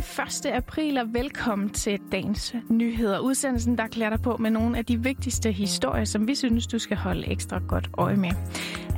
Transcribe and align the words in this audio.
1. 0.00 0.46
april, 0.46 0.98
og 0.98 1.14
velkommen 1.14 1.70
til 1.70 2.00
dagens 2.12 2.54
nyheder. 2.68 3.18
Udsendelsen, 3.18 3.78
der 3.78 3.86
klæder 3.86 4.10
dig 4.10 4.22
på 4.22 4.36
med 4.36 4.50
nogle 4.50 4.78
af 4.78 4.84
de 4.84 5.02
vigtigste 5.02 5.52
historier, 5.52 6.04
som 6.04 6.26
vi 6.28 6.34
synes, 6.34 6.66
du 6.66 6.78
skal 6.78 6.96
holde 6.96 7.26
ekstra 7.26 7.60
godt 7.68 7.90
øje 7.98 8.16
med. 8.16 8.30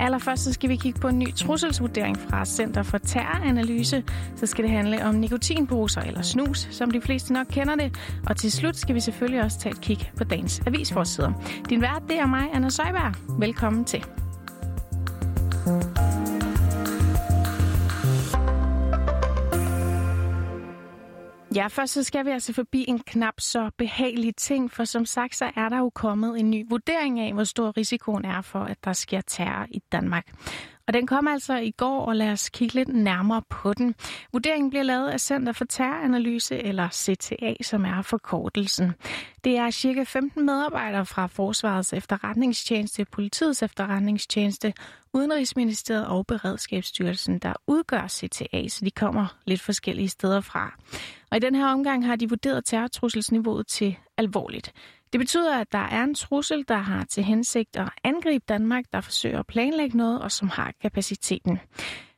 Allerførst 0.00 0.44
så 0.44 0.52
skal 0.52 0.70
vi 0.70 0.76
kigge 0.76 1.00
på 1.00 1.08
en 1.08 1.18
ny 1.18 1.34
trusselsvurdering 1.34 2.18
fra 2.18 2.44
Center 2.44 2.82
for 2.82 2.98
Terroranalyse. 2.98 4.04
Så 4.36 4.46
skal 4.46 4.64
det 4.64 4.72
handle 4.72 5.04
om 5.04 5.14
nikotinposer 5.14 6.00
eller 6.00 6.22
snus, 6.22 6.68
som 6.70 6.90
de 6.90 7.00
fleste 7.00 7.32
nok 7.32 7.46
kender 7.50 7.74
det. 7.74 7.98
Og 8.26 8.36
til 8.36 8.52
slut 8.52 8.76
skal 8.76 8.94
vi 8.94 9.00
selvfølgelig 9.00 9.42
også 9.42 9.58
tage 9.58 9.72
et 9.72 9.80
kig 9.80 10.12
på 10.16 10.24
dagens 10.24 10.62
avisforsider. 10.66 11.32
Din 11.70 11.80
vært, 11.80 12.02
det 12.08 12.18
er 12.18 12.26
mig, 12.26 12.48
Anna 12.54 12.70
Søjberg. 12.70 13.14
Velkommen 13.40 13.84
til. 13.84 14.04
Ja, 21.54 21.66
først 21.66 21.92
så 21.92 22.02
skal 22.02 22.26
vi 22.26 22.30
altså 22.30 22.52
forbi 22.52 22.84
en 22.88 22.98
knap 22.98 23.34
så 23.38 23.70
behagelig 23.78 24.36
ting, 24.36 24.72
for 24.72 24.84
som 24.84 25.04
sagt, 25.06 25.36
så 25.36 25.50
er 25.56 25.68
der 25.68 25.78
jo 25.78 25.90
kommet 25.90 26.40
en 26.40 26.50
ny 26.50 26.66
vurdering 26.68 27.20
af, 27.20 27.32
hvor 27.32 27.44
stor 27.44 27.76
risikoen 27.76 28.24
er 28.24 28.40
for, 28.40 28.58
at 28.64 28.84
der 28.84 28.92
sker 28.92 29.20
terror 29.20 29.66
i 29.70 29.78
Danmark. 29.92 30.26
Og 30.86 30.92
den 30.92 31.06
kom 31.06 31.28
altså 31.28 31.56
i 31.56 31.70
går, 31.70 32.00
og 32.00 32.16
lad 32.16 32.32
os 32.32 32.48
kigge 32.48 32.74
lidt 32.74 32.88
nærmere 32.88 33.42
på 33.50 33.74
den. 33.74 33.94
Vurderingen 34.32 34.70
bliver 34.70 34.82
lavet 34.82 35.08
af 35.08 35.20
Center 35.20 35.52
for 35.52 35.64
Terroranalyse, 35.64 36.58
eller 36.64 36.88
CTA, 36.88 37.54
som 37.62 37.84
er 37.84 38.02
forkortelsen. 38.02 38.92
Det 39.44 39.56
er 39.56 39.70
cirka 39.70 40.02
15 40.02 40.46
medarbejdere 40.46 41.06
fra 41.06 41.26
Forsvarets 41.26 41.92
efterretningstjeneste, 41.92 43.04
Politiets 43.04 43.62
efterretningstjeneste, 43.62 44.72
Udenrigsministeriet 45.14 46.06
og 46.06 46.26
Beredskabsstyrelsen, 46.26 47.38
der 47.38 47.52
udgør 47.66 48.08
CTA, 48.08 48.68
så 48.68 48.84
de 48.84 48.90
kommer 48.90 49.36
lidt 49.44 49.60
forskellige 49.60 50.08
steder 50.08 50.40
fra. 50.40 50.74
Og 51.30 51.36
i 51.36 51.40
den 51.40 51.54
her 51.54 51.66
omgang 51.66 52.06
har 52.06 52.16
de 52.16 52.28
vurderet 52.28 52.64
terrortrusselsniveauet 52.64 53.66
til 53.66 53.96
alvorligt. 54.16 54.72
Det 55.12 55.18
betyder, 55.18 55.58
at 55.58 55.72
der 55.72 55.78
er 55.78 56.04
en 56.04 56.14
trussel, 56.14 56.64
der 56.68 56.76
har 56.76 57.04
til 57.04 57.22
hensigt 57.22 57.76
at 57.76 57.88
angribe 58.04 58.44
Danmark, 58.48 58.84
der 58.92 59.00
forsøger 59.00 59.38
at 59.38 59.46
planlægge 59.46 59.96
noget 59.96 60.22
og 60.22 60.32
som 60.32 60.48
har 60.48 60.72
kapaciteten. 60.82 61.60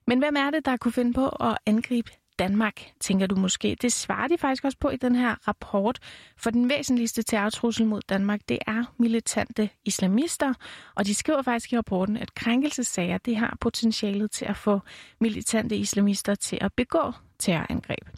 Men 0.06 0.18
hvem 0.18 0.36
er 0.36 0.50
det, 0.50 0.64
der 0.64 0.76
kunne 0.76 0.92
finde 0.92 1.12
på 1.12 1.28
at 1.28 1.58
angribe 1.66 2.10
Danmark, 2.38 2.90
tænker 3.00 3.26
du 3.26 3.36
måske. 3.36 3.76
Det 3.82 3.92
svarer 3.92 4.28
de 4.28 4.38
faktisk 4.38 4.64
også 4.64 4.78
på 4.78 4.90
i 4.90 4.96
den 4.96 5.16
her 5.16 5.48
rapport. 5.48 5.98
For 6.36 6.50
den 6.50 6.68
væsentligste 6.68 7.22
terrortrussel 7.22 7.86
mod 7.86 8.00
Danmark, 8.08 8.40
det 8.48 8.58
er 8.66 8.84
militante 8.98 9.68
islamister. 9.84 10.54
Og 10.94 11.06
de 11.06 11.14
skriver 11.14 11.42
faktisk 11.42 11.72
i 11.72 11.76
rapporten, 11.76 12.16
at 12.16 12.34
krænkelsesager 12.34 13.18
det 13.18 13.36
har 13.36 13.56
potentialet 13.60 14.30
til 14.30 14.44
at 14.44 14.56
få 14.56 14.80
militante 15.20 15.76
islamister 15.76 16.34
til 16.34 16.58
at 16.60 16.72
begå 16.72 17.12
terrorangreb. 17.38 18.08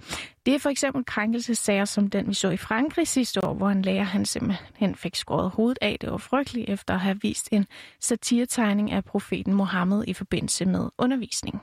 Det 0.47 0.55
er 0.55 0.58
for 0.58 0.70
eksempel 0.70 1.05
krænkelsesager 1.05 1.84
som 1.84 2.11
den, 2.11 2.28
vi 2.28 2.34
så 2.34 2.51
i 2.51 2.56
Frankrig 2.56 3.08
sidste 3.08 3.45
år, 3.45 3.55
hvor 3.55 3.69
en 3.69 3.83
lærer 3.83 4.05
han 4.05 4.25
simpelthen 4.25 4.95
fik 4.95 5.14
skåret 5.14 5.51
hovedet 5.51 5.78
af. 5.80 5.97
Det 6.01 6.11
var 6.11 6.17
frygteligt 6.17 6.70
efter 6.70 6.95
at 6.95 7.01
have 7.01 7.19
vist 7.23 7.48
en 7.53 7.67
satiretegning 8.01 8.92
af 8.92 9.05
profeten 9.05 9.55
Mohammed 9.55 10.05
i 10.06 10.12
forbindelse 10.12 10.64
med 10.64 10.89
undervisning. 10.98 11.62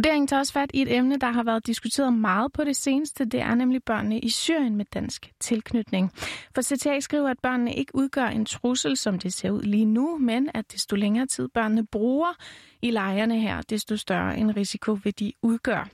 Vurderingen 0.00 0.26
tager 0.26 0.40
også 0.40 0.52
fat 0.52 0.70
i 0.74 0.82
et 0.82 0.96
emne, 0.96 1.16
der 1.18 1.30
har 1.30 1.42
været 1.42 1.66
diskuteret 1.66 2.12
meget 2.12 2.52
på 2.52 2.64
det 2.64 2.76
seneste. 2.76 3.24
Det 3.24 3.40
er 3.40 3.54
nemlig 3.54 3.82
børnene 3.84 4.18
i 4.18 4.28
Syrien 4.28 4.76
med 4.76 4.84
dansk 4.94 5.32
tilknytning. 5.40 6.12
For 6.54 6.62
CTA 6.62 7.00
skriver, 7.00 7.28
at 7.28 7.38
børnene 7.42 7.74
ikke 7.74 7.94
udgør 7.94 8.26
en 8.26 8.44
trussel, 8.44 8.96
som 8.96 9.18
det 9.18 9.32
ser 9.32 9.50
ud 9.50 9.62
lige 9.62 9.84
nu, 9.84 10.18
men 10.18 10.48
at 10.54 10.72
desto 10.72 10.96
længere 10.96 11.26
tid 11.26 11.48
børnene 11.48 11.86
bruger 11.86 12.32
i 12.82 12.90
lejrene 12.90 13.40
her, 13.40 13.62
desto 13.62 13.96
større 13.96 14.38
en 14.38 14.56
risiko 14.56 14.98
vil 15.04 15.18
de 15.18 15.32
udgøre. 15.42 15.86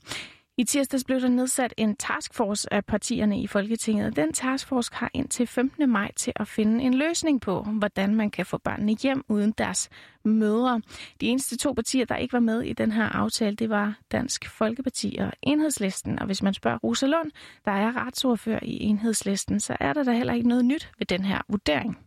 I 0.58 0.64
tirsdags 0.64 1.04
blev 1.04 1.20
der 1.20 1.28
nedsat 1.28 1.74
en 1.76 1.96
taskforce 1.96 2.72
af 2.72 2.84
partierne 2.84 3.40
i 3.40 3.46
Folketinget. 3.46 4.16
Den 4.16 4.32
taskforce 4.32 4.94
har 4.94 5.10
indtil 5.14 5.46
15. 5.46 5.90
maj 5.90 6.12
til 6.12 6.32
at 6.36 6.48
finde 6.48 6.84
en 6.84 6.94
løsning 6.94 7.40
på, 7.40 7.62
hvordan 7.62 8.14
man 8.14 8.30
kan 8.30 8.46
få 8.46 8.58
børnene 8.58 8.96
hjem 9.02 9.24
uden 9.28 9.52
deres 9.58 9.90
mødre. 10.24 10.80
De 11.20 11.26
eneste 11.28 11.56
to 11.56 11.72
partier, 11.72 12.04
der 12.04 12.16
ikke 12.16 12.32
var 12.32 12.40
med 12.40 12.62
i 12.62 12.72
den 12.72 12.92
her 12.92 13.04
aftale, 13.04 13.56
det 13.56 13.70
var 13.70 13.98
Dansk 14.12 14.50
Folkeparti 14.58 15.16
og 15.20 15.32
Enhedslisten. 15.42 16.18
Og 16.18 16.26
hvis 16.26 16.42
man 16.42 16.54
spørger 16.54 16.78
Rosa 16.78 17.06
Lund, 17.06 17.30
der 17.64 17.72
er 17.72 18.06
retsordfører 18.06 18.60
i 18.62 18.82
Enhedslisten, 18.82 19.60
så 19.60 19.76
er 19.80 19.92
der 19.92 20.04
da 20.04 20.12
heller 20.12 20.34
ikke 20.34 20.48
noget 20.48 20.64
nyt 20.64 20.90
ved 20.98 21.06
den 21.06 21.24
her 21.24 21.40
vurdering. 21.48 21.98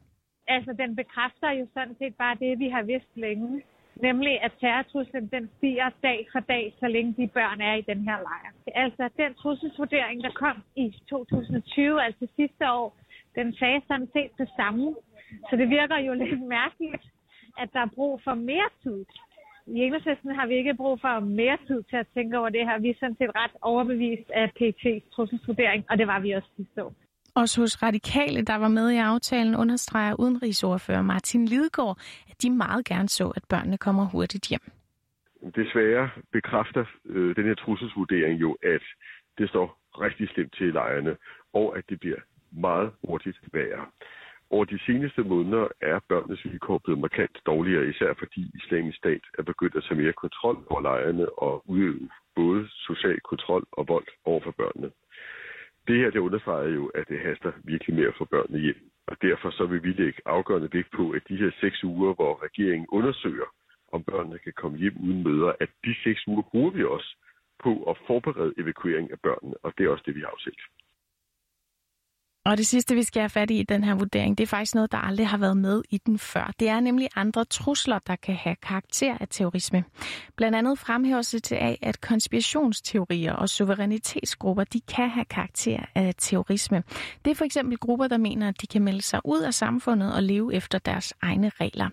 Altså, 0.47 0.73
den 0.73 0.95
bekræfter 0.95 1.51
jo 1.51 1.67
sådan 1.73 1.95
set 1.99 2.15
bare 2.15 2.35
det, 2.39 2.59
vi 2.59 2.69
har 2.69 2.83
vidst 2.83 3.11
længe 3.15 3.61
nemlig 4.01 4.43
at 4.45 4.51
terrortruslen 4.61 5.27
den 5.35 5.49
stiger 5.57 5.89
dag 6.03 6.27
for 6.31 6.39
dag, 6.39 6.73
så 6.79 6.87
længe 6.87 7.13
de 7.17 7.27
børn 7.27 7.61
er 7.61 7.75
i 7.75 7.81
den 7.81 8.01
her 8.09 8.17
lejr. 8.27 8.49
Altså 8.83 9.09
den 9.17 9.33
trusselsvurdering, 9.41 10.23
der 10.23 10.31
kom 10.43 10.57
i 10.75 10.85
2020, 11.09 12.03
altså 12.03 12.27
sidste 12.35 12.71
år, 12.71 12.97
den 13.35 13.53
sagde 13.53 13.81
sådan 13.87 14.09
set 14.15 14.31
det 14.37 14.49
samme. 14.59 14.95
Så 15.49 15.55
det 15.55 15.69
virker 15.69 15.97
jo 15.97 16.13
lidt 16.23 16.41
mærkeligt, 16.41 17.05
at 17.57 17.69
der 17.73 17.79
er 17.79 17.95
brug 17.95 18.21
for 18.23 18.33
mere 18.33 18.69
tid. 18.83 19.05
I 19.67 19.79
enhedslisten 19.85 20.35
har 20.35 20.45
vi 20.47 20.55
ikke 20.55 20.73
brug 20.73 20.99
for 21.01 21.19
mere 21.19 21.57
tid 21.67 21.83
til 21.89 21.97
at 22.03 22.07
tænke 22.13 22.37
over 22.39 22.49
det 22.49 22.63
her. 22.67 22.79
Vi 22.79 22.89
er 22.89 22.99
sådan 22.99 23.17
set 23.19 23.31
ret 23.35 23.51
overbevist 23.61 24.29
af 24.41 24.45
PT's 24.59 25.09
trusselsvurdering, 25.15 25.85
og 25.89 25.97
det 25.97 26.07
var 26.07 26.19
vi 26.19 26.31
også 26.31 26.49
sidste 26.57 26.83
år. 26.83 26.93
Også 27.35 27.61
hos 27.61 27.83
Radikale, 27.83 28.41
der 28.41 28.55
var 28.55 28.67
med 28.67 28.89
i 28.89 28.97
aftalen, 28.97 29.55
understreger 29.55 30.13
udenrigsordfører 30.19 31.01
Martin 31.01 31.45
Lidegaard, 31.45 31.97
de 32.41 32.49
meget 32.49 32.85
gerne 32.85 33.09
så, 33.09 33.27
at 33.29 33.43
børnene 33.49 33.77
kommer 33.77 34.05
hurtigt 34.05 34.47
hjem. 34.47 34.65
Desværre 35.55 36.09
bekræfter 36.31 36.85
øh, 37.05 37.35
den 37.35 37.45
her 37.45 37.55
trusselsvurdering 37.55 38.41
jo, 38.41 38.57
at 38.63 38.81
det 39.37 39.49
står 39.49 39.79
rigtig 40.01 40.29
slemt 40.29 40.53
til 40.57 40.73
lejrene, 40.73 41.17
og 41.53 41.77
at 41.77 41.83
det 41.89 41.99
bliver 41.99 42.21
meget 42.51 42.91
hurtigt 43.07 43.39
værre. 43.53 43.85
Over 44.49 44.65
de 44.65 44.79
seneste 44.85 45.21
måneder 45.23 45.67
er 45.81 45.99
børnenes 46.09 46.45
vilkår 46.45 46.77
blevet 46.77 46.99
markant 46.99 47.37
dårligere, 47.45 47.87
især 47.89 48.13
fordi 48.19 48.51
islamisk 48.55 48.97
stat 48.97 49.21
er 49.37 49.43
begyndt 49.43 49.75
at 49.75 49.83
tage 49.83 50.01
mere 50.01 50.13
kontrol 50.13 50.57
over 50.69 50.81
lejrene 50.81 51.39
og 51.39 51.69
udøve 51.69 52.09
både 52.35 52.69
social 52.87 53.19
kontrol 53.19 53.63
og 53.71 53.87
vold 53.87 54.07
over 54.25 54.41
for 54.43 54.51
børnene 54.51 54.91
det 55.89 55.97
her 55.97 56.09
det 56.09 56.19
understreger 56.19 56.69
jo, 56.69 56.85
at 56.87 57.05
det 57.09 57.19
haster 57.19 57.51
virkelig 57.63 57.95
mere 57.95 58.13
for 58.17 58.25
børnene 58.25 58.59
hjem. 58.59 58.88
Og 59.09 59.15
derfor 59.21 59.49
så 59.51 59.65
vil 59.65 59.83
vi 59.83 59.91
lægge 59.91 60.21
afgørende 60.25 60.69
vægt 60.73 60.91
på, 60.91 61.11
at 61.11 61.21
de 61.29 61.37
her 61.37 61.51
seks 61.61 61.83
uger, 61.83 62.13
hvor 62.13 62.43
regeringen 62.43 62.87
undersøger, 62.89 63.49
om 63.91 64.03
børnene 64.03 64.39
kan 64.39 64.53
komme 64.61 64.77
hjem 64.77 64.97
uden 65.05 65.23
møder, 65.23 65.51
at 65.59 65.69
de 65.85 65.95
seks 66.03 66.27
uger 66.27 66.41
bruger 66.41 66.71
vi 66.71 66.83
også 66.83 67.15
på 67.63 67.71
at 67.91 67.97
forberede 68.07 68.53
evakuering 68.57 69.11
af 69.11 69.19
børnene, 69.19 69.55
og 69.63 69.73
det 69.77 69.85
er 69.85 69.89
også 69.89 70.03
det, 70.07 70.15
vi 70.15 70.19
har 70.19 70.27
afsat. 70.27 70.59
Og 72.45 72.57
det 72.57 72.67
sidste, 72.67 72.95
vi 72.95 73.03
skal 73.03 73.21
have 73.21 73.29
fat 73.29 73.51
i 73.51 73.59
i 73.59 73.63
den 73.63 73.83
her 73.83 73.95
vurdering, 73.95 74.37
det 74.37 74.43
er 74.43 74.47
faktisk 74.47 74.75
noget, 74.75 74.91
der 74.91 74.97
aldrig 74.97 75.27
har 75.27 75.37
været 75.37 75.57
med 75.57 75.81
i 75.89 75.97
den 75.97 76.19
før. 76.19 76.51
Det 76.59 76.69
er 76.69 76.79
nemlig 76.79 77.09
andre 77.15 77.45
trusler, 77.45 77.99
der 78.07 78.15
kan 78.15 78.35
have 78.35 78.55
karakter 78.55 79.17
af 79.19 79.27
terrorisme. 79.29 79.83
Blandt 80.35 80.57
andet 80.57 80.79
fremhæver 80.79 81.21
CTA, 81.21 81.75
at 81.81 82.01
konspirationsteorier 82.01 83.33
og 83.33 83.49
suverænitetsgrupper, 83.49 84.63
de 84.63 84.81
kan 84.81 85.09
have 85.09 85.25
karakter 85.25 85.85
af 85.95 86.15
terrorisme. 86.17 86.83
Det 87.25 87.31
er 87.31 87.35
for 87.35 87.45
eksempel 87.45 87.77
grupper, 87.77 88.07
der 88.07 88.17
mener, 88.17 88.47
at 88.47 88.61
de 88.61 88.67
kan 88.67 88.81
melde 88.81 89.01
sig 89.01 89.21
ud 89.25 89.39
af 89.39 89.53
samfundet 89.53 90.13
og 90.13 90.23
leve 90.23 90.53
efter 90.53 90.79
deres 90.79 91.13
egne 91.21 91.51
regler. 91.59 91.89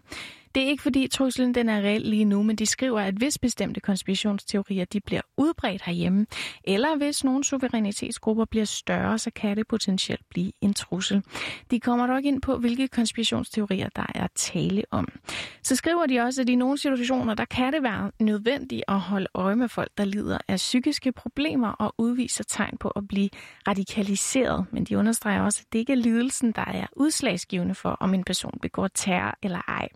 Det 0.56 0.64
er 0.64 0.68
ikke 0.68 0.82
fordi 0.82 1.08
truslen 1.08 1.54
den 1.54 1.68
er 1.68 1.80
reel 1.80 2.02
lige 2.02 2.24
nu, 2.24 2.42
men 2.42 2.56
de 2.56 2.66
skriver, 2.66 3.00
at 3.00 3.14
hvis 3.14 3.38
bestemte 3.38 3.80
konspirationsteorier 3.80 4.84
de 4.84 5.00
bliver 5.00 5.20
udbredt 5.36 5.82
herhjemme, 5.82 6.26
eller 6.64 6.96
hvis 6.96 7.24
nogle 7.24 7.44
suverænitetsgrupper 7.44 8.44
bliver 8.44 8.64
større, 8.64 9.18
så 9.18 9.30
kan 9.30 9.56
det 9.56 9.66
potentielt 9.66 10.20
blive 10.30 10.52
en 10.60 10.74
trussel. 10.74 11.22
De 11.70 11.80
kommer 11.80 12.06
dog 12.06 12.16
ikke 12.16 12.28
ind 12.28 12.42
på, 12.42 12.56
hvilke 12.56 12.88
konspirationsteorier 12.88 13.88
der 13.96 14.06
er 14.14 14.26
tale 14.34 14.82
om. 14.90 15.08
Så 15.62 15.76
skriver 15.76 16.06
de 16.06 16.20
også, 16.20 16.42
at 16.42 16.48
i 16.48 16.54
nogle 16.54 16.78
situationer, 16.78 17.34
der 17.34 17.44
kan 17.44 17.72
det 17.72 17.82
være 17.82 18.10
nødvendigt 18.20 18.82
at 18.88 19.00
holde 19.00 19.26
øje 19.34 19.56
med 19.56 19.68
folk, 19.68 19.90
der 19.98 20.04
lider 20.04 20.38
af 20.48 20.56
psykiske 20.56 21.12
problemer 21.12 21.68
og 21.68 21.94
udviser 21.98 22.44
tegn 22.44 22.76
på 22.80 22.88
at 22.88 23.08
blive 23.08 23.28
radikaliseret. 23.68 24.66
Men 24.70 24.84
de 24.84 24.98
understreger 24.98 25.42
også, 25.42 25.62
at 25.66 25.72
det 25.72 25.78
ikke 25.78 25.92
er 25.92 25.96
lidelsen, 25.96 26.52
der 26.52 26.64
er 26.64 26.86
udslagsgivende 26.92 27.74
for, 27.74 27.90
om 27.90 28.14
en 28.14 28.24
person 28.24 28.58
begår 28.62 28.88
terror 28.88 29.38
eller 29.42 29.60
ej. 29.68 29.88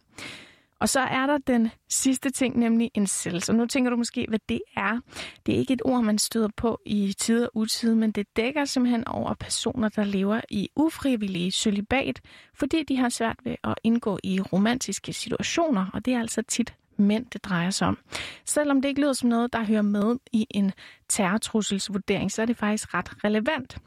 Og 0.81 0.88
så 0.88 1.00
er 1.00 1.27
der 1.27 1.38
den 1.38 1.71
sidste 1.88 2.31
ting, 2.31 2.59
nemlig 2.59 2.91
incels. 2.94 3.49
Og 3.49 3.55
nu 3.55 3.67
tænker 3.67 3.91
du 3.91 3.97
måske, 3.97 4.27
hvad 4.29 4.38
det 4.49 4.61
er. 4.77 5.00
Det 5.47 5.55
er 5.55 5.59
ikke 5.59 5.73
et 5.73 5.82
ord, 5.85 6.03
man 6.03 6.19
støder 6.19 6.49
på 6.56 6.81
i 6.87 7.15
tid 7.19 7.44
og 7.44 7.50
utid, 7.55 7.94
men 7.94 8.12
det 8.12 8.27
dækker 8.37 8.65
simpelthen 8.65 9.09
over 9.09 9.35
personer, 9.35 9.88
der 9.88 10.05
lever 10.05 10.41
i 10.50 10.69
ufrivillige 10.77 11.50
celibat, 11.50 12.21
fordi 12.55 12.82
de 12.82 12.97
har 12.97 13.09
svært 13.09 13.37
ved 13.44 13.56
at 13.65 13.75
indgå 13.85 14.19
i 14.25 14.41
romantiske 14.41 15.12
situationer, 15.12 15.87
og 15.94 16.05
det 16.05 16.15
er 16.15 16.21
altså 16.21 16.43
tit 16.43 16.75
mænd, 16.97 17.26
det 17.26 17.44
drejer 17.44 17.71
sig 17.71 17.88
om. 17.88 17.99
Selvom 18.47 18.83
det 18.83 18.88
ikke 18.88 19.00
lyder 19.00 19.12
som 19.12 19.29
noget, 19.29 19.53
der 19.53 19.65
hører 19.65 19.83
med 19.83 20.17
i 20.33 20.47
en 20.50 20.73
terrortrusselsvurdering, 21.09 22.33
så 22.33 22.43
er 22.43 22.47
det 22.47 22.56
faktisk 22.56 22.94
ret 22.94 23.25
relevant. 23.25 23.79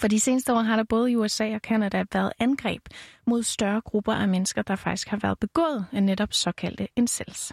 For 0.00 0.08
de 0.08 0.20
seneste 0.20 0.52
år 0.52 0.60
har 0.60 0.76
der 0.76 0.84
både 0.84 1.10
i 1.10 1.16
USA 1.16 1.54
og 1.54 1.62
Kanada 1.62 2.04
været 2.12 2.32
angreb 2.38 2.82
mod 3.26 3.42
større 3.42 3.80
grupper 3.80 4.12
af 4.12 4.28
mennesker, 4.28 4.62
der 4.62 4.76
faktisk 4.76 5.08
har 5.08 5.16
været 5.22 5.38
begået 5.38 5.86
af 5.92 6.02
netop 6.02 6.32
såkaldte 6.32 6.88
incels. 6.96 7.52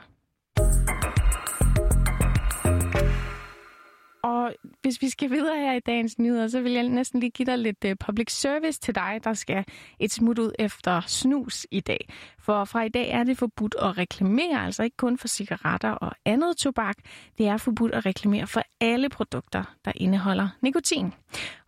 Og 4.23 4.53
hvis 4.81 5.01
vi 5.01 5.09
skal 5.09 5.29
videre 5.29 5.57
her 5.57 5.73
i 5.73 5.79
dagens 5.79 6.19
nyheder, 6.19 6.47
så 6.47 6.61
vil 6.61 6.71
jeg 6.71 6.83
næsten 6.83 7.19
lige 7.19 7.29
give 7.29 7.45
dig 7.45 7.57
lidt 7.57 7.85
øh, 7.85 7.95
public 7.95 8.31
service 8.31 8.79
til 8.79 8.95
dig, 8.95 9.19
der 9.23 9.33
skal 9.33 9.65
et 9.99 10.11
smut 10.11 10.39
ud 10.39 10.51
efter 10.59 11.01
snus 11.07 11.67
i 11.71 11.79
dag. 11.79 12.09
For 12.39 12.65
fra 12.65 12.83
i 12.83 12.89
dag 12.89 13.09
er 13.09 13.23
det 13.23 13.37
forbudt 13.37 13.75
at 13.81 13.97
reklamere, 13.97 14.65
altså 14.65 14.83
ikke 14.83 14.97
kun 14.97 15.17
for 15.17 15.27
cigaretter 15.27 15.91
og 15.91 16.11
andet 16.25 16.57
tobak. 16.57 16.95
Det 17.37 17.47
er 17.47 17.57
forbudt 17.57 17.91
at 17.91 18.05
reklamere 18.05 18.47
for 18.47 18.61
alle 18.81 19.09
produkter, 19.09 19.63
der 19.85 19.91
indeholder 19.95 20.49
nikotin. 20.61 21.13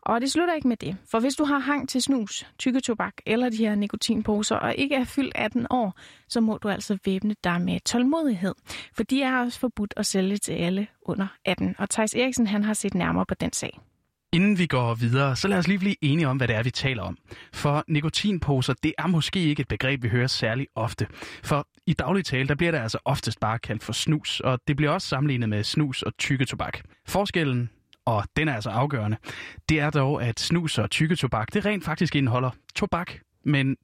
Og 0.05 0.21
det 0.21 0.31
slutter 0.31 0.53
ikke 0.53 0.67
med 0.67 0.77
det, 0.77 0.97
for 1.11 1.19
hvis 1.19 1.35
du 1.35 1.43
har 1.43 1.59
hang 1.59 1.89
til 1.89 2.01
snus, 2.01 2.47
tykketobak 2.59 3.13
eller 3.25 3.49
de 3.49 3.57
her 3.57 3.75
nikotinposer 3.75 4.55
og 4.55 4.75
ikke 4.75 4.95
er 4.95 5.03
fyldt 5.03 5.31
18 5.35 5.67
år, 5.69 5.99
så 6.29 6.41
må 6.41 6.57
du 6.57 6.69
altså 6.69 6.97
væbne 7.05 7.35
dig 7.43 7.61
med 7.61 7.79
tålmodighed, 7.85 8.55
for 8.95 9.03
de 9.03 9.21
er 9.21 9.39
også 9.39 9.59
forbudt 9.59 9.93
at 9.97 10.05
sælge 10.05 10.37
til 10.37 10.53
alle 10.53 10.87
under 11.01 11.27
18. 11.45 11.75
Og 11.77 11.89
Thijs 11.89 12.13
Eriksen 12.13 12.47
han 12.47 12.63
har 12.63 12.73
set 12.73 12.93
nærmere 12.93 13.25
på 13.25 13.33
den 13.33 13.53
sag. 13.53 13.79
Inden 14.33 14.57
vi 14.57 14.65
går 14.65 14.93
videre, 14.93 15.35
så 15.35 15.47
lad 15.47 15.57
os 15.57 15.67
lige 15.67 15.79
blive 15.79 15.95
enige 16.01 16.27
om, 16.27 16.37
hvad 16.37 16.47
det 16.47 16.55
er, 16.55 16.63
vi 16.63 16.71
taler 16.71 17.03
om. 17.03 17.17
For 17.53 17.83
nikotinposer, 17.87 18.73
det 18.83 18.93
er 18.97 19.07
måske 19.07 19.39
ikke 19.39 19.61
et 19.61 19.67
begreb, 19.67 20.03
vi 20.03 20.09
hører 20.09 20.27
særlig 20.27 20.67
ofte. 20.75 21.07
For 21.43 21.67
i 21.85 21.93
daglig 21.93 22.25
tale, 22.25 22.47
der 22.47 22.55
bliver 22.55 22.71
det 22.71 22.79
altså 22.79 22.97
oftest 23.05 23.39
bare 23.39 23.59
kaldt 23.59 23.83
for 23.83 23.93
snus, 23.93 24.39
og 24.39 24.59
det 24.67 24.75
bliver 24.75 24.91
også 24.91 25.07
sammenlignet 25.07 25.49
med 25.49 25.63
snus 25.63 26.01
og 26.01 26.17
tykketobak. 26.17 26.79
Forskellen 27.07 27.69
og 28.05 28.23
den 28.37 28.47
er 28.47 28.55
altså 28.55 28.69
afgørende, 28.69 29.17
det 29.69 29.79
er 29.79 29.89
dog, 29.89 30.23
at 30.23 30.39
snus 30.39 30.77
og 30.77 30.89
tykketobak, 30.89 31.53
det 31.53 31.65
rent 31.65 31.85
faktisk 31.85 32.15
indeholder 32.15 32.49
tobak, 32.75 33.13
men 33.43 33.77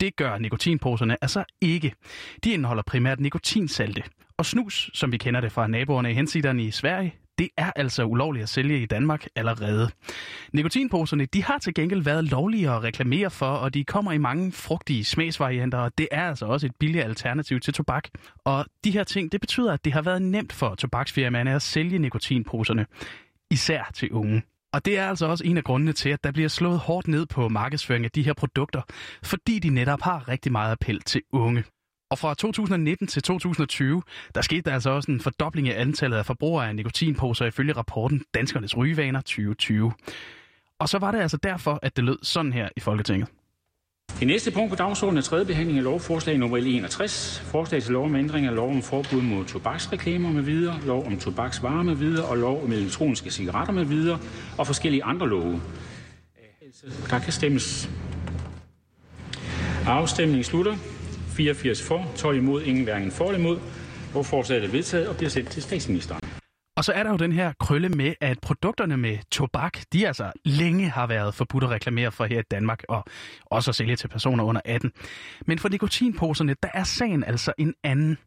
det 0.00 0.16
gør 0.16 0.38
nikotinposerne 0.38 1.16
altså 1.22 1.44
ikke. 1.60 1.92
De 2.44 2.52
indeholder 2.52 2.82
primært 2.82 3.20
nikotinsalte. 3.20 4.02
Og 4.38 4.46
snus, 4.46 4.90
som 4.94 5.12
vi 5.12 5.16
kender 5.16 5.40
det 5.40 5.52
fra 5.52 5.66
naboerne 5.66 6.10
i 6.10 6.14
hensiderne 6.14 6.64
i 6.64 6.70
Sverige, 6.70 7.14
det 7.38 7.48
er 7.56 7.72
altså 7.76 8.04
ulovligt 8.04 8.42
at 8.42 8.48
sælge 8.48 8.82
i 8.82 8.86
Danmark 8.86 9.26
allerede. 9.36 9.90
Nikotinposerne 10.52 11.26
de 11.26 11.44
har 11.44 11.58
til 11.58 11.74
gengæld 11.74 12.02
været 12.02 12.24
lovlige 12.24 12.70
at 12.70 12.82
reklamere 12.82 13.30
for, 13.30 13.46
og 13.46 13.74
de 13.74 13.84
kommer 13.84 14.12
i 14.12 14.18
mange 14.18 14.52
frugtige 14.52 15.04
smagsvarianter, 15.04 15.78
og 15.78 15.98
det 15.98 16.08
er 16.10 16.28
altså 16.28 16.46
også 16.46 16.66
et 16.66 16.74
billigt 16.78 17.04
alternativ 17.04 17.60
til 17.60 17.74
tobak. 17.74 18.08
Og 18.44 18.64
de 18.84 18.90
her 18.90 19.04
ting, 19.04 19.32
det 19.32 19.40
betyder, 19.40 19.72
at 19.72 19.84
det 19.84 19.92
har 19.92 20.02
været 20.02 20.22
nemt 20.22 20.52
for 20.52 20.74
tobaksfirmaerne 20.74 21.54
at 21.54 21.62
sælge 21.62 21.98
nikotinposerne 21.98 22.86
især 23.50 23.90
til 23.94 24.12
unge. 24.12 24.42
Og 24.72 24.84
det 24.84 24.98
er 24.98 25.08
altså 25.08 25.26
også 25.26 25.44
en 25.44 25.56
af 25.56 25.64
grundene 25.64 25.92
til, 25.92 26.08
at 26.08 26.24
der 26.24 26.32
bliver 26.32 26.48
slået 26.48 26.78
hårdt 26.78 27.08
ned 27.08 27.26
på 27.26 27.48
markedsføring 27.48 28.04
af 28.04 28.10
de 28.10 28.22
her 28.22 28.32
produkter, 28.32 28.82
fordi 29.22 29.58
de 29.58 29.68
netop 29.70 30.02
har 30.02 30.28
rigtig 30.28 30.52
meget 30.52 30.72
appel 30.72 31.00
til 31.00 31.22
unge. 31.32 31.64
Og 32.10 32.18
fra 32.18 32.34
2019 32.34 33.06
til 33.06 33.22
2020, 33.22 34.02
der 34.34 34.40
skete 34.40 34.60
der 34.60 34.74
altså 34.74 34.90
også 34.90 35.10
en 35.10 35.20
fordobling 35.20 35.68
af 35.68 35.80
antallet 35.80 36.16
af 36.16 36.26
forbrugere 36.26 36.68
af 36.68 36.76
nikotinposer 36.76 37.46
ifølge 37.46 37.72
rapporten 37.72 38.24
Danskernes 38.34 38.76
Rygevaner 38.76 39.20
2020. 39.20 39.92
Og 40.78 40.88
så 40.88 40.98
var 40.98 41.10
det 41.10 41.18
altså 41.18 41.36
derfor, 41.36 41.78
at 41.82 41.96
det 41.96 42.04
lød 42.04 42.18
sådan 42.22 42.52
her 42.52 42.68
i 42.76 42.80
Folketinget. 42.80 43.28
Det 44.20 44.26
næste 44.26 44.50
punkt 44.50 44.70
på 44.70 44.76
dagsordenen 44.76 45.18
er 45.18 45.22
tredje 45.22 45.44
behandling 45.44 45.78
af 45.78 45.84
lovforslag 45.84 46.38
nummer 46.38 46.56
61. 46.56 47.42
Forslag 47.44 47.82
til 47.82 47.92
lov 47.92 48.04
om 48.04 48.16
ændring 48.16 48.46
af 48.46 48.54
lov 48.54 48.70
om 48.70 48.82
forbud 48.82 49.22
mod 49.22 49.44
tobaksreklamer 49.44 50.32
med 50.32 50.42
videre, 50.42 50.80
lov 50.86 51.06
om 51.06 51.18
tobaksvarer 51.18 51.82
med 51.82 51.94
videre 51.94 52.24
og 52.24 52.36
lov 52.36 52.64
om 52.64 52.72
elektroniske 52.72 53.30
cigaretter 53.30 53.72
med 53.74 53.84
videre 53.84 54.18
og 54.58 54.66
forskellige 54.66 55.04
andre 55.04 55.28
love. 55.28 55.60
Der 57.10 57.18
kan 57.18 57.32
stemmes. 57.32 57.90
Afstemningen 59.86 60.44
slutter. 60.44 60.76
84 61.28 61.82
for, 61.82 62.12
12 62.16 62.36
imod, 62.36 62.62
ingen 62.62 62.84
hverken 62.84 63.10
for 63.10 63.24
eller 63.24 63.38
imod. 63.38 63.58
Lovforslaget 64.14 64.64
er 64.64 64.68
vedtaget 64.68 65.08
og 65.08 65.16
bliver 65.16 65.30
sendt 65.30 65.50
til 65.50 65.62
statsministeren. 65.62 66.25
Og 66.76 66.84
så 66.84 66.92
er 66.92 67.02
der 67.02 67.10
jo 67.10 67.16
den 67.16 67.32
her 67.32 67.52
krølle 67.60 67.88
med, 67.88 68.14
at 68.20 68.38
produkterne 68.40 68.96
med 68.96 69.18
tobak, 69.30 69.78
de 69.92 70.06
altså 70.06 70.32
længe 70.44 70.90
har 70.90 71.06
været 71.06 71.34
forbudt 71.34 71.64
at 71.64 71.70
reklamere 71.70 72.12
for 72.12 72.24
her 72.24 72.40
i 72.40 72.42
Danmark, 72.50 72.82
og 72.88 73.04
også 73.46 73.70
at 73.70 73.74
sælge 73.74 73.96
til 73.96 74.08
personer 74.08 74.44
under 74.44 74.60
18. 74.64 74.92
Men 75.46 75.58
for 75.58 75.68
nikotinposerne, 75.68 76.54
der 76.62 76.68
er 76.74 76.84
sagen 76.84 77.24
altså 77.24 77.52
en 77.58 77.74
anden. 77.82 78.18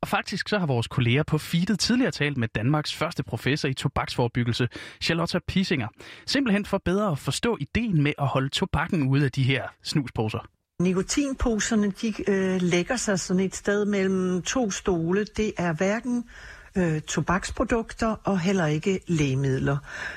Og 0.00 0.08
faktisk 0.08 0.48
så 0.48 0.58
har 0.58 0.66
vores 0.66 0.86
kolleger 0.86 1.22
på 1.22 1.38
feedet 1.38 1.78
tidligere 1.78 2.10
talt 2.10 2.36
med 2.36 2.48
Danmarks 2.48 2.94
første 2.94 3.22
professor 3.22 3.68
i 3.68 3.74
tobaksforbyggelse, 3.74 4.68
Charlotte 5.02 5.40
Pissinger. 5.48 5.88
Simpelthen 6.26 6.64
for 6.64 6.78
bedre 6.84 7.10
at 7.10 7.18
forstå 7.18 7.58
ideen 7.60 8.02
med 8.02 8.12
at 8.18 8.26
holde 8.26 8.48
tobakken 8.48 9.08
ude 9.08 9.24
af 9.24 9.32
de 9.32 9.42
her 9.42 9.62
snusposer. 9.82 10.48
Nikotinposerne, 10.80 11.90
de 11.90 12.30
øh, 12.30 12.62
lægger 12.62 12.96
sig 12.96 13.20
sådan 13.20 13.40
et 13.40 13.54
sted 13.54 13.84
mellem 13.84 14.42
to 14.42 14.70
stole. 14.70 15.24
Det 15.36 15.52
er 15.58 15.72
hverken 15.72 16.24
øh, 16.76 17.00
tobaksprodukter 17.00 18.16
og 18.24 18.40
heller 18.40 18.66
ikke 18.66 19.00
lægemidler. 19.06 19.76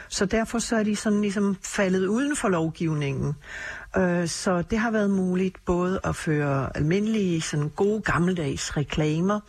Så 0.10 0.26
derfor 0.26 0.60
så 0.60 0.76
er 0.76 0.84
de 0.84 0.96
sådan 0.96 1.22
ligesom 1.22 1.58
faldet 1.64 2.08
uden 2.08 2.36
for 2.36 2.50
lovgivningen. 2.50 3.34
Øh, 3.98 4.28
så 4.28 4.62
det 4.62 4.80
har 4.80 4.92
været 4.92 5.10
muligt 5.10 5.66
både 5.66 6.00
at 6.04 6.16
føre 6.16 6.78
almindelige 6.78 7.42
sådan 7.42 7.70
gode 7.70 8.02
gammeldags 8.02 8.78
reklamer, 8.78 9.40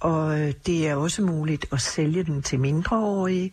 og 0.00 0.40
øh, 0.40 0.52
det 0.66 0.88
er 0.88 0.94
også 0.94 1.22
muligt 1.22 1.66
at 1.72 1.80
sælge 1.80 2.22
den 2.22 2.42
til 2.42 2.60
mindreårige. 2.60 3.52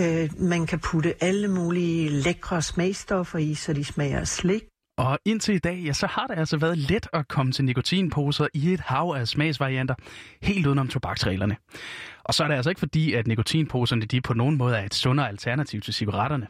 Øh, 0.00 0.30
man 0.38 0.66
kan 0.66 0.78
putte 0.78 1.24
alle 1.24 1.48
mulige 1.48 2.08
lækre 2.08 2.62
smagstoffer 2.62 3.38
i, 3.38 3.54
så 3.54 3.72
de 3.72 3.84
smager 3.84 4.24
slik. 4.24 4.62
Og 4.98 5.18
indtil 5.24 5.54
i 5.54 5.58
dag, 5.58 5.82
ja, 5.84 5.92
så 5.92 6.06
har 6.06 6.26
det 6.26 6.38
altså 6.38 6.56
været 6.56 6.78
let 6.78 7.08
at 7.12 7.28
komme 7.28 7.52
til 7.52 7.64
nikotinposer 7.64 8.46
i 8.54 8.72
et 8.72 8.80
hav 8.80 9.14
af 9.18 9.28
smagsvarianter, 9.28 9.94
helt 10.42 10.66
udenom 10.66 10.88
tobaksreglerne. 10.88 11.56
Og 12.24 12.34
så 12.34 12.44
er 12.44 12.48
det 12.48 12.54
altså 12.54 12.70
ikke 12.70 12.78
fordi, 12.78 13.12
at 13.14 13.26
nikotinposerne 13.26 14.02
de 14.02 14.20
på 14.20 14.34
nogen 14.34 14.56
måde 14.56 14.76
er 14.76 14.84
et 14.84 14.94
sundere 14.94 15.28
alternativ 15.28 15.80
til 15.80 15.94
cigaretterne. 15.94 16.46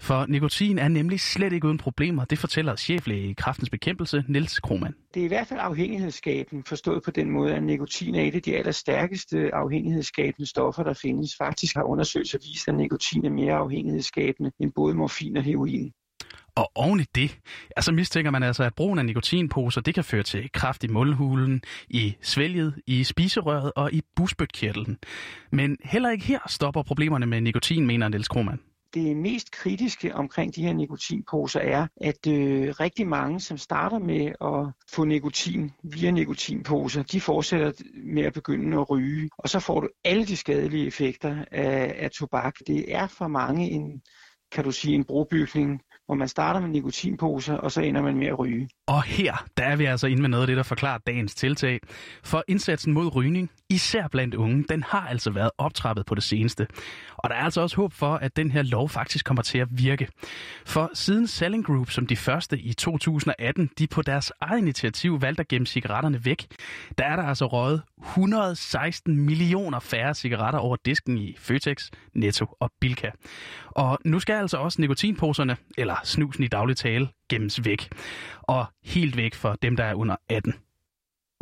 For 0.00 0.26
nikotin 0.28 0.78
er 0.78 0.88
nemlig 0.88 1.20
slet 1.20 1.52
ikke 1.52 1.66
uden 1.66 1.78
problemer. 1.78 2.24
Det 2.24 2.38
fortæller 2.38 2.76
cheflæge 2.76 3.30
i 3.30 3.32
kraftens 3.32 3.70
bekæmpelse, 3.70 4.24
Niels 4.28 4.60
Krohmann. 4.60 4.94
Det 5.14 5.20
er 5.20 5.24
i 5.24 5.28
hvert 5.28 5.46
fald 5.46 5.60
afhængighedsskabende, 5.62 6.62
forstået 6.66 7.02
på 7.04 7.10
den 7.10 7.30
måde, 7.30 7.54
at 7.54 7.62
nikotin 7.62 8.14
er 8.14 8.22
et 8.22 8.34
af 8.34 8.42
de 8.42 8.56
allerstærkeste 8.56 9.54
afhængighedsskabende 9.54 10.48
stoffer, 10.48 10.82
der 10.82 10.94
findes. 10.94 11.36
Faktisk 11.38 11.76
har 11.76 11.82
undersøgelser 11.82 12.38
vist, 12.38 12.68
at 12.68 12.74
nikotin 12.74 13.24
er 13.24 13.30
mere 13.30 13.54
afhængighedsskabende 13.54 14.50
end 14.60 14.72
både 14.72 14.94
morfin 14.94 15.36
og 15.36 15.42
heroin. 15.42 15.92
Og 16.54 16.70
oven 16.74 17.00
i 17.00 17.04
det, 17.14 17.38
altså 17.76 17.92
mistænker 17.92 18.30
man 18.30 18.42
altså, 18.42 18.64
at 18.64 18.74
brugen 18.74 18.98
af 18.98 19.06
nikotinposer, 19.06 19.80
det 19.80 19.94
kan 19.94 20.04
føre 20.04 20.22
til 20.22 20.50
kraft 20.52 20.84
i 20.84 20.88
mundhulen, 20.88 21.62
i 21.88 22.14
svælget, 22.22 22.74
i 22.86 23.04
spiserøret 23.04 23.72
og 23.76 23.92
i 23.92 24.02
busbødkirtlen. 24.16 24.98
Men 25.52 25.76
heller 25.84 26.10
ikke 26.10 26.24
her 26.24 26.38
stopper 26.46 26.82
problemerne 26.82 27.26
med 27.26 27.40
nikotin, 27.40 27.86
mener 27.86 28.08
Niels 28.08 28.28
Krohmann 28.28 28.60
det 28.94 29.16
mest 29.16 29.50
kritiske 29.50 30.14
omkring 30.14 30.54
de 30.54 30.62
her 30.62 30.72
nikotinposer 30.72 31.60
er, 31.60 31.86
at 32.00 32.26
øh, 32.28 32.74
rigtig 32.80 33.06
mange, 33.06 33.40
som 33.40 33.58
starter 33.58 33.98
med 33.98 34.26
at 34.40 34.72
få 34.94 35.04
nikotin 35.04 35.70
via 35.82 36.10
nikotinposer, 36.10 37.02
de 37.02 37.20
fortsætter 37.20 37.72
med 38.04 38.22
at 38.22 38.32
begynde 38.32 38.76
at 38.76 38.90
ryge. 38.90 39.30
Og 39.38 39.48
så 39.48 39.60
får 39.60 39.80
du 39.80 39.88
alle 40.04 40.26
de 40.26 40.36
skadelige 40.36 40.86
effekter 40.86 41.44
af, 41.50 41.94
af 41.98 42.10
tobak. 42.10 42.54
Det 42.66 42.94
er 42.94 43.06
for 43.06 43.28
mange 43.28 43.70
en, 43.70 44.02
kan 44.52 44.64
du 44.64 44.70
sige, 44.70 44.94
en 44.94 45.04
brobygning 45.04 45.80
hvor 46.10 46.16
man 46.16 46.28
starter 46.28 46.60
med 46.60 46.68
nikotinposer, 46.68 47.54
og 47.54 47.72
så 47.72 47.80
ender 47.80 48.02
man 48.02 48.16
med 48.16 48.26
at 48.26 48.38
ryge. 48.38 48.68
Og 48.86 49.02
her, 49.02 49.44
der 49.56 49.64
er 49.64 49.76
vi 49.76 49.84
altså 49.84 50.06
inde 50.06 50.22
med 50.22 50.28
noget 50.28 50.42
af 50.42 50.46
det, 50.46 50.56
der 50.56 50.62
forklarer 50.62 50.98
dagens 50.98 51.34
tiltag. 51.34 51.80
For 52.24 52.44
indsatsen 52.48 52.92
mod 52.92 53.14
rygning, 53.14 53.50
især 53.70 54.08
blandt 54.08 54.34
unge, 54.34 54.64
den 54.68 54.82
har 54.82 55.06
altså 55.08 55.30
været 55.30 55.50
optrappet 55.58 56.06
på 56.06 56.14
det 56.14 56.22
seneste. 56.22 56.66
Og 57.16 57.30
der 57.30 57.36
er 57.36 57.42
altså 57.42 57.60
også 57.60 57.76
håb 57.76 57.92
for, 57.92 58.14
at 58.14 58.36
den 58.36 58.50
her 58.50 58.62
lov 58.62 58.88
faktisk 58.88 59.24
kommer 59.24 59.42
til 59.42 59.58
at 59.58 59.68
virke. 59.70 60.08
For 60.66 60.90
siden 60.94 61.26
Selling 61.26 61.66
Group, 61.66 61.90
som 61.90 62.06
de 62.06 62.16
første 62.16 62.58
i 62.58 62.72
2018, 62.72 63.70
de 63.78 63.86
på 63.86 64.02
deres 64.02 64.32
eget 64.40 64.58
initiativ 64.58 65.22
valgte 65.22 65.40
at 65.40 65.48
gemme 65.48 65.66
cigaretterne 65.66 66.24
væk, 66.24 66.46
der 66.98 67.04
er 67.04 67.16
der 67.16 67.22
altså 67.22 67.46
røget 67.46 67.82
116 68.02 69.16
millioner 69.16 69.80
færre 69.80 70.14
cigaretter 70.14 70.58
over 70.58 70.76
disken 70.84 71.18
i 71.18 71.36
Føtex, 71.38 71.90
Netto 72.14 72.46
og 72.60 72.70
Bilka. 72.80 73.10
Og 73.66 73.98
nu 74.04 74.20
skal 74.20 74.34
altså 74.34 74.56
også 74.56 74.80
nikotinposerne, 74.80 75.56
eller 75.78 75.96
snusen 76.04 76.44
i 76.44 76.48
daglig 76.48 76.76
tale, 76.76 77.08
gemmes 77.28 77.64
væk. 77.64 77.88
Og 78.42 78.66
helt 78.84 79.16
væk 79.16 79.34
for 79.34 79.56
dem, 79.62 79.76
der 79.76 79.84
er 79.84 79.94
under 79.94 80.16
18. 80.28 80.54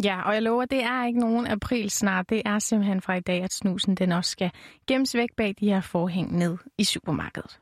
Ja, 0.04 0.22
og 0.22 0.34
jeg 0.34 0.42
lover, 0.42 0.64
det 0.64 0.82
er 0.82 1.06
ikke 1.06 1.20
nogen 1.20 1.46
april 1.46 1.90
snart. 1.90 2.30
Det 2.30 2.42
er 2.44 2.58
simpelthen 2.58 3.00
fra 3.00 3.14
i 3.14 3.20
dag, 3.20 3.42
at 3.42 3.52
snusen 3.52 3.94
den 3.94 4.12
også 4.12 4.30
skal 4.30 4.50
gemmes 4.86 5.14
væk 5.14 5.28
bag 5.36 5.54
de 5.60 5.68
her 5.68 5.80
forhæng 5.80 6.38
ned 6.38 6.58
i 6.78 6.84
supermarkedet. 6.84 7.58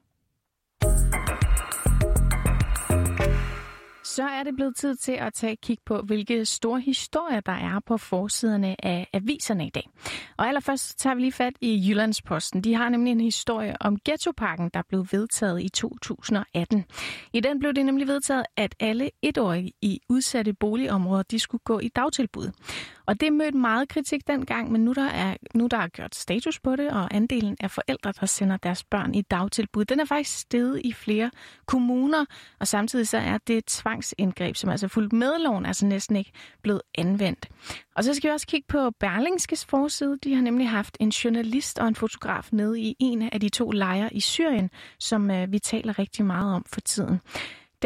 Så 4.16 4.22
er 4.22 4.42
det 4.42 4.56
blevet 4.56 4.76
tid 4.76 4.96
til 4.96 5.12
at 5.12 5.34
tage 5.34 5.52
et 5.52 5.60
kig 5.60 5.78
på, 5.86 6.00
hvilke 6.00 6.44
store 6.44 6.80
historier 6.80 7.40
der 7.40 7.52
er 7.52 7.80
på 7.86 7.96
forsiderne 7.96 8.84
af 8.86 9.08
aviserne 9.12 9.66
i 9.66 9.70
dag. 9.70 9.88
Og 10.36 10.48
allerførst 10.48 10.98
tager 10.98 11.14
vi 11.14 11.20
lige 11.20 11.32
fat 11.32 11.52
i 11.60 11.88
Jyllandsposten. 11.88 12.64
De 12.64 12.74
har 12.74 12.88
nemlig 12.88 13.10
en 13.10 13.20
historie 13.20 13.76
om 13.80 13.98
ghettoparken, 14.04 14.70
der 14.74 14.82
blev 14.88 15.06
vedtaget 15.12 15.62
i 15.62 15.68
2018. 15.68 16.84
I 17.32 17.40
den 17.40 17.58
blev 17.58 17.72
det 17.74 17.86
nemlig 17.86 18.08
vedtaget, 18.08 18.44
at 18.56 18.74
alle 18.80 19.10
etårige 19.22 19.72
i 19.82 20.00
udsatte 20.08 20.52
boligområder 20.52 21.22
de 21.22 21.38
skulle 21.38 21.62
gå 21.64 21.78
i 21.78 21.88
dagtilbud. 21.88 22.50
Og 23.06 23.20
det 23.20 23.32
mødte 23.32 23.58
meget 23.58 23.88
kritik 23.88 24.26
dengang, 24.26 24.72
men 24.72 24.84
nu 24.84 24.92
der 24.92 25.08
er 25.08 25.36
nu 25.54 25.66
der 25.66 25.76
er 25.76 25.88
gjort 25.88 26.14
status 26.14 26.60
på 26.60 26.76
det, 26.76 26.90
og 26.90 27.14
andelen 27.14 27.56
af 27.60 27.70
forældre, 27.70 28.12
der 28.20 28.26
sender 28.26 28.56
deres 28.56 28.84
børn 28.84 29.14
i 29.14 29.22
dagtilbud, 29.22 29.84
den 29.84 30.00
er 30.00 30.04
faktisk 30.04 30.38
steget 30.38 30.80
i 30.84 30.92
flere 30.92 31.30
kommuner, 31.66 32.24
og 32.60 32.68
samtidig 32.68 33.08
så 33.08 33.18
er 33.18 33.38
det 33.38 33.64
tvangsindgreb, 33.64 34.56
som 34.56 34.70
altså 34.70 34.88
fuldt 34.88 35.12
med 35.12 35.32
loven, 35.38 35.66
altså 35.66 35.86
næsten 35.86 36.16
ikke 36.16 36.32
blevet 36.62 36.82
anvendt. 36.98 37.48
Og 37.96 38.04
så 38.04 38.14
skal 38.14 38.30
vi 38.30 38.32
også 38.32 38.46
kigge 38.46 38.66
på 38.68 38.90
Berlingskes 38.90 39.64
forside. 39.64 40.18
De 40.24 40.34
har 40.34 40.42
nemlig 40.42 40.68
haft 40.68 40.96
en 41.00 41.08
journalist 41.08 41.78
og 41.78 41.88
en 41.88 41.94
fotograf 41.94 42.48
nede 42.52 42.80
i 42.80 42.96
en 42.98 43.22
af 43.22 43.40
de 43.40 43.48
to 43.48 43.70
lejre 43.70 44.14
i 44.14 44.20
Syrien, 44.20 44.70
som 44.98 45.30
øh, 45.30 45.52
vi 45.52 45.58
taler 45.58 45.98
rigtig 45.98 46.24
meget 46.24 46.54
om 46.54 46.64
for 46.68 46.80
tiden. 46.80 47.20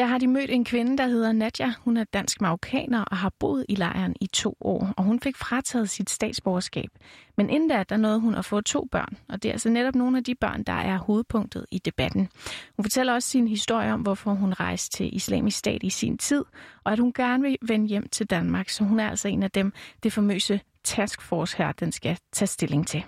Der 0.00 0.06
har 0.06 0.18
de 0.18 0.26
mødt 0.26 0.50
en 0.50 0.64
kvinde, 0.64 0.98
der 0.98 1.06
hedder 1.06 1.32
Nadja. 1.32 1.72
Hun 1.78 1.96
er 1.96 2.04
dansk 2.04 2.40
marokkaner 2.40 3.04
og 3.04 3.16
har 3.16 3.32
boet 3.38 3.66
i 3.68 3.74
lejren 3.74 4.16
i 4.20 4.26
to 4.26 4.56
år, 4.60 4.94
og 4.96 5.04
hun 5.04 5.20
fik 5.20 5.36
frataget 5.36 5.90
sit 5.90 6.10
statsborgerskab. 6.10 6.90
Men 7.36 7.50
inden 7.50 7.68
da, 7.68 7.84
der 7.88 7.96
nåede 7.96 8.20
hun 8.20 8.34
at 8.34 8.44
få 8.44 8.60
to 8.60 8.88
børn, 8.90 9.16
og 9.28 9.42
det 9.42 9.48
er 9.48 9.52
altså 9.52 9.68
netop 9.68 9.94
nogle 9.94 10.18
af 10.18 10.24
de 10.24 10.34
børn, 10.34 10.62
der 10.62 10.72
er 10.72 10.98
hovedpunktet 10.98 11.66
i 11.70 11.78
debatten. 11.78 12.28
Hun 12.76 12.84
fortæller 12.84 13.14
også 13.14 13.28
sin 13.28 13.48
historie 13.48 13.92
om, 13.92 14.00
hvorfor 14.00 14.30
hun 14.30 14.52
rejste 14.52 14.96
til 14.96 15.16
islamisk 15.16 15.58
stat 15.58 15.82
i 15.82 15.90
sin 15.90 16.18
tid, 16.18 16.44
og 16.84 16.92
at 16.92 16.98
hun 16.98 17.12
gerne 17.12 17.42
vil 17.42 17.56
vende 17.62 17.86
hjem 17.86 18.08
til 18.08 18.26
Danmark, 18.26 18.68
så 18.68 18.84
hun 18.84 19.00
er 19.00 19.10
altså 19.10 19.28
en 19.28 19.42
af 19.42 19.50
dem, 19.50 19.72
det 20.02 20.12
famøse 20.12 20.60
taskforce 20.84 21.56
her, 21.58 21.72
den 21.72 21.92
skal 21.92 22.18
tage 22.32 22.46
stilling 22.46 22.86
til. 22.86 23.04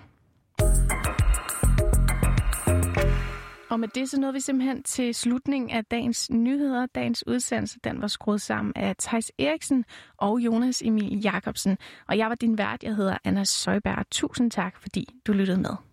Og 3.73 3.79
med 3.79 3.87
det 3.87 4.09
så 4.09 4.19
nåede 4.19 4.33
vi 4.33 4.39
simpelthen 4.39 4.83
til 4.83 5.15
slutningen 5.15 5.69
af 5.69 5.85
dagens 5.85 6.29
nyheder. 6.29 6.85
Dagens 6.85 7.27
udsendelse 7.27 7.79
den 7.83 8.01
var 8.01 8.07
skruet 8.07 8.41
sammen 8.41 8.73
af 8.75 8.95
Tejs 8.99 9.31
Eriksen 9.39 9.85
og 10.17 10.39
Jonas 10.39 10.81
Emil 10.81 11.21
Jakobsen. 11.21 11.77
Og 12.07 12.17
jeg 12.17 12.29
var 12.29 12.35
din 12.35 12.57
vært, 12.57 12.83
jeg 12.83 12.95
hedder 12.95 13.17
Anna 13.23 13.43
Søjberg. 13.43 14.05
Tusind 14.11 14.51
tak, 14.51 14.81
fordi 14.81 15.07
du 15.27 15.33
lyttede 15.33 15.61
med. 15.61 15.92